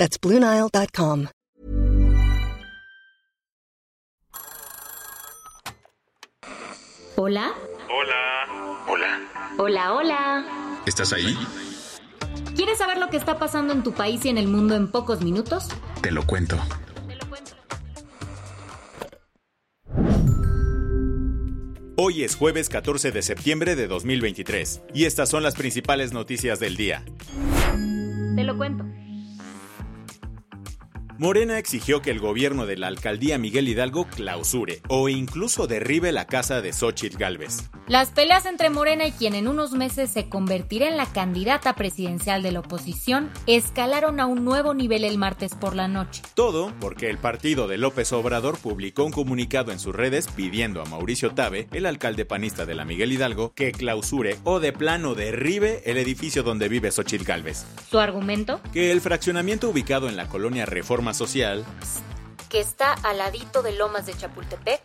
[0.00, 1.26] That's BlueNile.com.
[7.16, 7.52] Hola.
[7.86, 8.46] Hola.
[8.88, 9.20] Hola.
[9.58, 10.80] Hola, hola.
[10.86, 11.36] ¿Estás ahí?
[12.56, 15.20] ¿Quieres saber lo que está pasando en tu país y en el mundo en pocos
[15.20, 15.68] minutos?
[16.00, 16.56] Te lo cuento.
[21.98, 26.78] Hoy es jueves 14 de septiembre de 2023 y estas son las principales noticias del
[26.78, 27.04] día.
[28.34, 28.86] Te lo cuento.
[31.20, 36.26] Morena exigió que el gobierno de la alcaldía Miguel Hidalgo clausure o incluso derribe la
[36.26, 37.68] casa de Xochitl Galvez.
[37.88, 42.42] Las peleas entre Morena y quien en unos meses se convertirá en la candidata presidencial
[42.42, 46.22] de la oposición escalaron a un nuevo nivel el martes por la noche.
[46.32, 50.86] Todo porque el partido de López Obrador publicó un comunicado en sus redes pidiendo a
[50.86, 55.82] Mauricio Tabe, el alcalde panista de la Miguel Hidalgo, que clausure o de plano derribe
[55.84, 57.66] el edificio donde vive Xochitl Galvez.
[57.90, 58.62] ¿Su argumento?
[58.72, 61.64] Que el fraccionamiento ubicado en la colonia Reforma Social
[62.48, 64.80] Que está al ladito de Lomas de Chapultepec.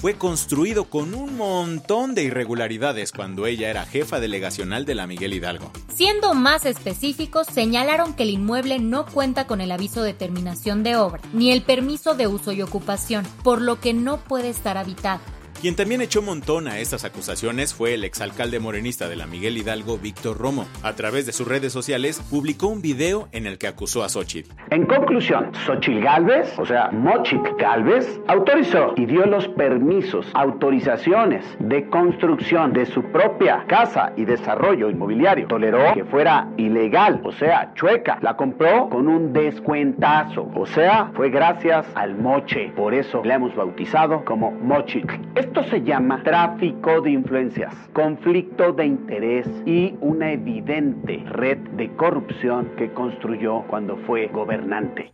[0.00, 5.34] fue construido con un montón de irregularidades cuando ella era jefa delegacional de la Miguel
[5.34, 5.70] Hidalgo.
[5.94, 10.96] Siendo más específicos, señalaron que el inmueble no cuenta con el aviso de terminación de
[10.96, 15.20] obra, ni el permiso de uso y ocupación, por lo que no puede estar habitado.
[15.60, 19.98] Quien también echó montón a estas acusaciones fue el exalcalde morenista de la Miguel Hidalgo,
[19.98, 20.66] Víctor Romo.
[20.82, 24.54] A través de sus redes sociales publicó un video en el que acusó a Xochitl.
[24.70, 31.86] En conclusión, Xochitl Galvez, o sea, Mochitl Galvez, autorizó y dio los permisos, autorizaciones de
[31.90, 35.46] construcción de su propia casa y desarrollo inmobiliario.
[35.46, 38.18] Toleró que fuera ilegal, o sea, chueca.
[38.22, 42.72] La compró con un descuentazo, o sea, fue gracias al moche.
[42.74, 45.16] Por eso la hemos bautizado como Mochitl.
[45.50, 52.70] Esto se llama tráfico de influencias, conflicto de interés y una evidente red de corrupción
[52.76, 55.10] que construyó cuando fue gobernante.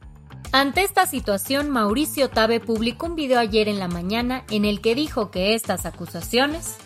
[0.52, 4.94] Ante esta situación, Mauricio Tabe publicó un video ayer en la mañana en el que
[4.94, 6.78] dijo que estas acusaciones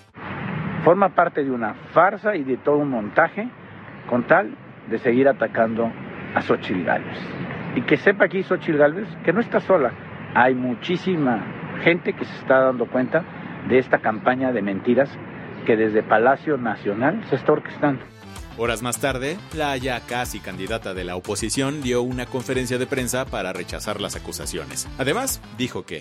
[0.85, 3.51] forma parte de una farsa y de todo un montaje
[4.09, 4.57] con tal
[4.89, 5.91] de seguir atacando
[6.37, 7.19] a Xochitl Gálvez.
[7.75, 9.91] Y que sepa aquí Xochitl Gálvez que no está sola.
[10.37, 11.45] Hay muchísima
[11.83, 13.25] gente que se está dando cuenta
[13.71, 15.09] de esta campaña de mentiras
[15.65, 18.03] que desde Palacio Nacional se está orquestando.
[18.59, 23.25] Horas más tarde, la ya casi candidata de la oposición dio una conferencia de prensa
[23.25, 24.89] para rechazar las acusaciones.
[24.99, 26.01] Además, dijo que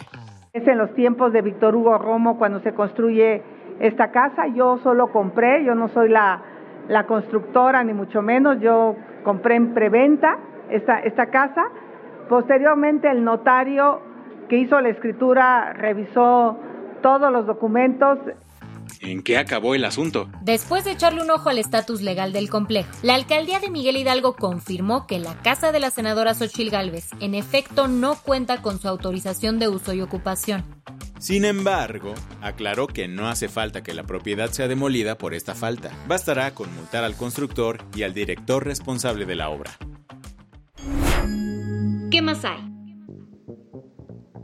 [0.51, 3.43] Es en los tiempos de Víctor Hugo Romo cuando se construye
[3.79, 4.47] esta casa.
[4.47, 6.41] Yo solo compré, yo no soy la,
[6.87, 8.59] la constructora ni mucho menos.
[8.59, 10.37] Yo compré en preventa
[10.71, 11.65] esta, esta casa.
[12.27, 14.01] Posteriormente el notario
[14.49, 16.57] que hizo la escritura revisó
[17.01, 18.17] todos los documentos.
[19.01, 20.29] ¿en qué acabó el asunto?
[20.41, 24.35] Después de echarle un ojo al estatus legal del complejo, la alcaldía de Miguel Hidalgo
[24.35, 28.87] confirmó que la casa de la senadora Xochil Gálvez en efecto no cuenta con su
[28.87, 30.63] autorización de uso y ocupación.
[31.19, 35.91] Sin embargo, aclaró que no hace falta que la propiedad sea demolida por esta falta.
[36.07, 39.71] Bastará con multar al constructor y al director responsable de la obra.
[42.09, 42.68] ¿Qué más hay?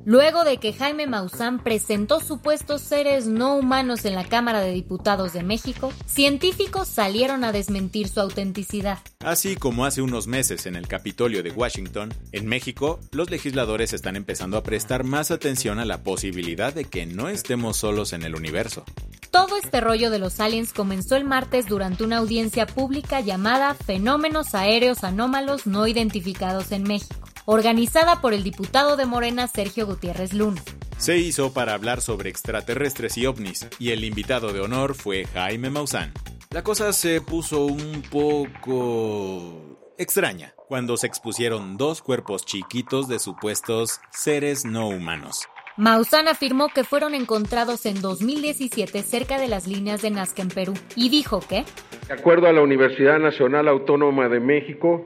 [0.05, 5.33] Luego de que Jaime Maussan presentó supuestos seres no humanos en la Cámara de Diputados
[5.33, 8.99] de México, científicos salieron a desmentir su autenticidad.
[9.21, 14.15] Así como hace unos meses en el Capitolio de Washington, en México, los legisladores están
[14.15, 18.35] empezando a prestar más atención a la posibilidad de que no estemos solos en el
[18.35, 18.85] universo.
[19.31, 24.53] Todo este rollo de los aliens comenzó el martes durante una audiencia pública llamada Fenómenos
[24.53, 30.61] Aéreos Anómalos No Identificados en México organizada por el diputado de Morena Sergio Gutiérrez Luna.
[30.97, 35.69] Se hizo para hablar sobre extraterrestres y ovnis, y el invitado de honor fue Jaime
[35.69, 36.13] Maussan.
[36.51, 43.99] La cosa se puso un poco extraña cuando se expusieron dos cuerpos chiquitos de supuestos
[44.11, 45.47] seres no humanos.
[45.77, 50.73] Maussan afirmó que fueron encontrados en 2017 cerca de las líneas de Nazca en Perú
[50.95, 51.65] y dijo que,
[52.07, 55.05] de acuerdo a la Universidad Nacional Autónoma de México,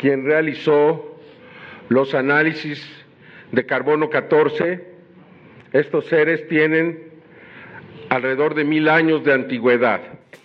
[0.00, 1.13] quien realizó
[1.88, 2.80] los análisis
[3.52, 4.84] de carbono 14,
[5.72, 7.14] estos seres tienen
[8.08, 10.00] alrededor de mil años de antigüedad.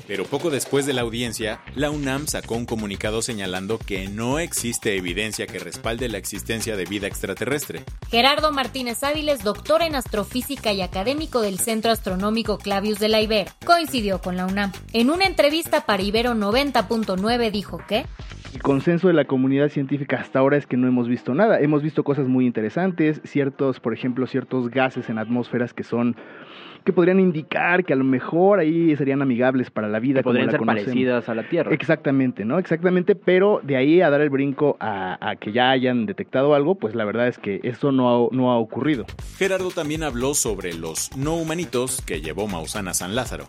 [0.10, 4.98] Pero poco después de la audiencia, la UNAM sacó un comunicado señalando que no existe
[4.98, 7.84] evidencia que respalde la existencia de vida extraterrestre.
[8.10, 13.52] Gerardo Martínez Áviles, doctor en astrofísica y académico del Centro Astronómico Clavius de la Ibero,
[13.64, 14.72] coincidió con la UNAM.
[14.94, 18.08] En una entrevista para Ibero 90.9 dijo que
[18.60, 21.62] el consenso de la comunidad científica hasta ahora es que no hemos visto nada.
[21.62, 26.18] Hemos visto cosas muy interesantes, ciertos, por ejemplo, ciertos gases en atmósferas que son
[26.84, 30.20] que podrían indicar que a lo mejor ahí serían amigables para la vida.
[30.20, 31.74] Que podrían ser parecidas a la Tierra.
[31.74, 32.60] Exactamente, ¿no?
[32.60, 36.96] Exactamente, pero de ahí a dar el brinco a, que ya hayan detectado algo, pues
[36.96, 39.06] la verdad es que eso no ha, no ha ocurrido.
[39.38, 43.46] Gerardo también habló sobre los no humanitos que llevó Mausana a San Lázaro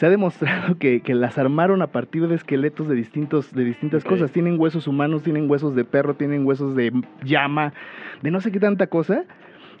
[0.00, 4.32] se ha demostrado que, las armaron a partir de esqueletos de distintos de distintas cosas.
[4.32, 6.90] Tienen huesos humanos, tienen huesos de perro, tienen huesos de
[7.22, 7.74] llama,
[8.22, 9.26] de no sé qué tanta cosa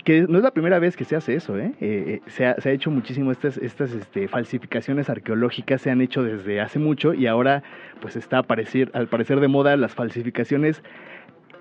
[0.04, 1.72] que no es la primera vez que se hace eso, ¿eh?
[1.80, 6.60] eh, eh se, ha, hecho muchísimo, estas, estas este, falsificaciones arqueológicas se han hecho desde
[6.60, 7.62] hace mucho y ahora
[8.00, 8.46] pues está a
[8.92, 10.82] al parecer de moda las falsificaciones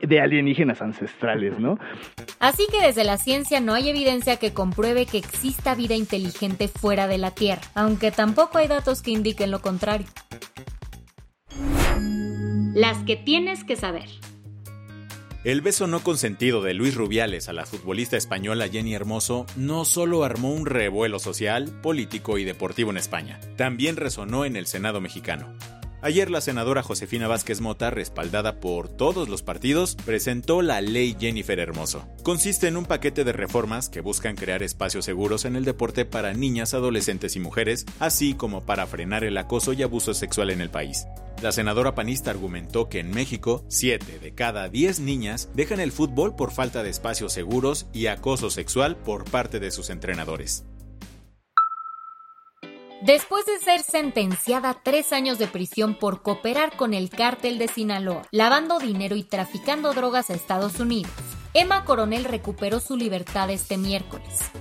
[0.01, 1.77] de alienígenas ancestrales, ¿no?
[2.39, 7.07] Así que desde la ciencia no hay evidencia que compruebe que exista vida inteligente fuera
[7.07, 10.07] de la Tierra, aunque tampoco hay datos que indiquen lo contrario.
[12.73, 14.07] Las que tienes que saber.
[15.49, 20.23] El beso no consentido de Luis Rubiales a la futbolista española Jenny Hermoso no solo
[20.23, 25.51] armó un revuelo social, político y deportivo en España, también resonó en el Senado mexicano.
[26.03, 31.59] Ayer la senadora Josefina Vázquez Mota, respaldada por todos los partidos, presentó la ley Jennifer
[31.59, 32.07] Hermoso.
[32.21, 36.31] Consiste en un paquete de reformas que buscan crear espacios seguros en el deporte para
[36.33, 40.69] niñas, adolescentes y mujeres, así como para frenar el acoso y abuso sexual en el
[40.69, 41.07] país.
[41.41, 46.35] La senadora panista argumentó que en México, 7 de cada 10 niñas dejan el fútbol
[46.35, 50.65] por falta de espacios seguros y acoso sexual por parte de sus entrenadores.
[53.01, 57.69] Después de ser sentenciada a tres años de prisión por cooperar con el cártel de
[57.69, 61.13] Sinaloa, lavando dinero y traficando drogas a Estados Unidos,
[61.53, 64.51] Emma Coronel recuperó su libertad este miércoles.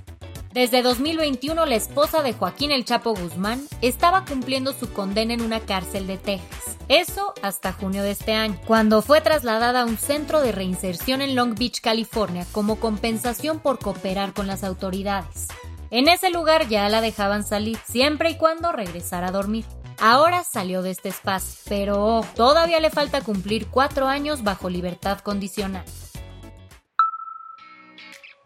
[0.52, 5.60] Desde 2021, la esposa de Joaquín El Chapo Guzmán estaba cumpliendo su condena en una
[5.60, 6.78] cárcel de Texas.
[6.88, 11.34] Eso hasta junio de este año, cuando fue trasladada a un centro de reinserción en
[11.34, 15.48] Long Beach, California, como compensación por cooperar con las autoridades.
[15.90, 19.66] En ese lugar ya la dejaban salir, siempre y cuando regresara a dormir.
[20.00, 25.84] Ahora salió de este espacio, pero todavía le falta cumplir cuatro años bajo libertad condicional.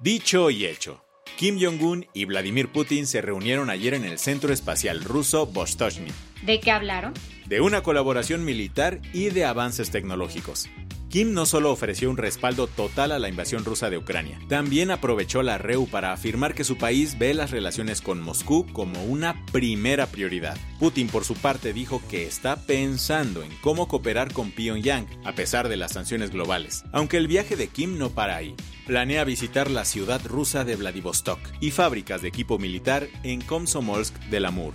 [0.01, 1.01] Dicho y hecho.
[1.43, 6.07] Kim Jong-un y Vladimir Putin se reunieron ayer en el Centro Espacial Ruso Vostochny.
[6.47, 7.15] ¿De qué hablaron?
[7.47, 10.71] De una colaboración militar y de avances tecnológicos.
[11.13, 15.43] Kim no solo ofreció un respaldo total a la invasión rusa de Ucrania, también aprovechó
[15.43, 20.07] la REU para afirmar que su país ve las relaciones con Moscú como una primera
[20.07, 20.57] prioridad.
[20.81, 25.69] Putin, por su parte, dijo que está pensando en cómo cooperar con Pyongyang, a pesar
[25.69, 28.55] de las sanciones globales, aunque el viaje de Kim no para ahí.
[28.87, 34.47] Planea visitar la ciudad rusa de Vladivostok y fábricas de equipo militar en Komsomolsk del
[34.47, 34.73] Amur.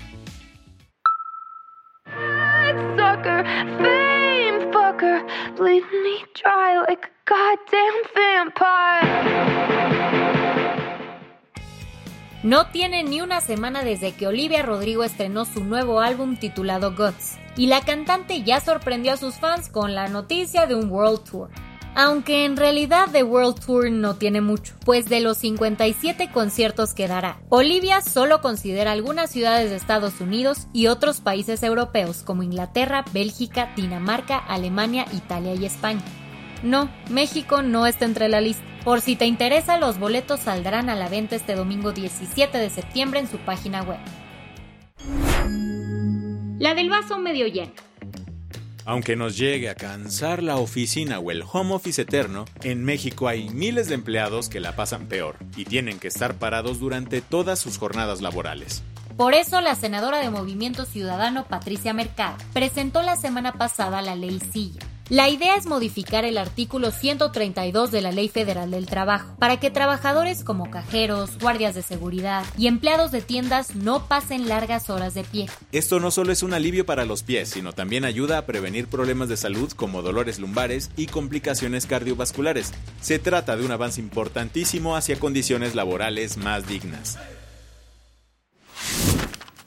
[12.43, 17.37] No tiene ni una semana desde que Olivia Rodrigo estrenó su nuevo álbum titulado Guts,
[17.55, 21.49] y la cantante ya sorprendió a sus fans con la noticia de un World Tour
[21.97, 27.07] aunque en realidad The World Tour no tiene mucho, pues de los 57 conciertos que
[27.07, 33.03] dará, Olivia solo considera algunas ciudades de Estados Unidos y otros países europeos como Inglaterra,
[33.13, 36.03] Bélgica, Dinamarca, Alemania, Italia y España.
[36.61, 38.63] No, México no está entre la lista.
[38.83, 43.21] Por si te interesa, los boletos saldrán a la venta este domingo 17 de septiembre
[43.21, 43.97] en su página web.
[46.59, 47.86] La del vaso medio lleno.
[48.87, 53.49] Aunque nos llegue a cansar la oficina o el home office eterno, en México hay
[53.49, 57.77] miles de empleados que la pasan peor y tienen que estar parados durante todas sus
[57.77, 58.83] jornadas laborales.
[59.17, 64.39] Por eso la senadora de Movimiento Ciudadano Patricia Mercado presentó la semana pasada la ley
[64.53, 64.79] Silla
[65.09, 69.71] la idea es modificar el artículo 132 de la Ley Federal del Trabajo para que
[69.71, 75.23] trabajadores como cajeros, guardias de seguridad y empleados de tiendas no pasen largas horas de
[75.23, 75.47] pie.
[75.71, 79.29] Esto no solo es un alivio para los pies, sino también ayuda a prevenir problemas
[79.29, 82.73] de salud como dolores lumbares y complicaciones cardiovasculares.
[82.99, 87.17] Se trata de un avance importantísimo hacia condiciones laborales más dignas.